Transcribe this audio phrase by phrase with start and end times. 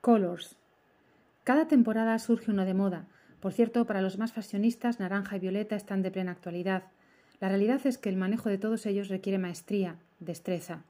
[0.00, 0.56] Colors.
[1.42, 3.08] Cada temporada surge uno de moda.
[3.40, 6.84] Por cierto, para los más fashionistas, naranja y violeta están de plena actualidad.
[7.40, 10.84] La realidad es que el manejo de todos ellos requiere maestría, destreza.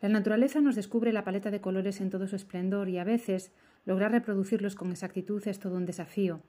[0.00, 3.52] La naturaleza nos descubre la paleta de colores en todo su esplendor y a veces
[3.84, 6.40] lograr reproducirlos con exactitud es todo un desafío.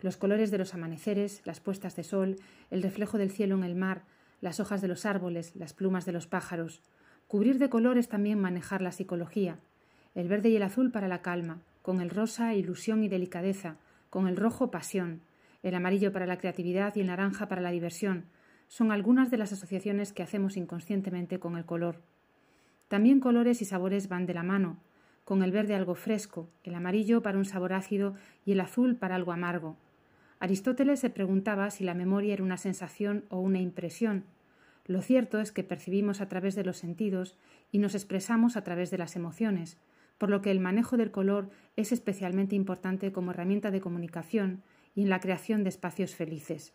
[0.00, 2.36] Los colores de los amaneceres, las puestas de sol,
[2.70, 4.04] el reflejo del cielo en el mar,
[4.40, 6.82] las hojas de los árboles, las plumas de los pájaros.
[7.26, 9.58] Cubrir de color es también manejar la psicología.
[10.14, 13.76] El verde y el azul para la calma, con el rosa ilusión y delicadeza,
[14.08, 15.22] con el rojo pasión,
[15.62, 18.26] el amarillo para la creatividad y el naranja para la diversión,
[18.68, 22.02] son algunas de las asociaciones que hacemos inconscientemente con el color.
[22.86, 24.78] También colores y sabores van de la mano,
[25.24, 29.16] con el verde algo fresco, el amarillo para un sabor ácido y el azul para
[29.16, 29.76] algo amargo.
[30.40, 34.24] Aristóteles se preguntaba si la memoria era una sensación o una impresión.
[34.86, 37.36] Lo cierto es que percibimos a través de los sentidos
[37.72, 39.78] y nos expresamos a través de las emociones,
[40.16, 44.62] por lo que el manejo del color es especialmente importante como herramienta de comunicación
[44.94, 46.72] y en la creación de espacios felices.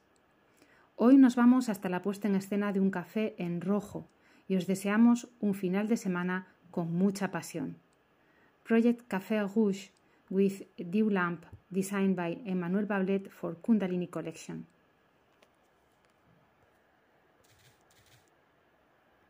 [0.95, 4.07] Hoy nos vamos hasta la puesta en escena de un café en rojo
[4.47, 7.77] y os deseamos un final de semana con mucha pasión.
[8.63, 9.91] Project Café Rouge
[10.29, 14.65] with Dew Lamp designed by Emmanuel Bablet for Kundalini Collection.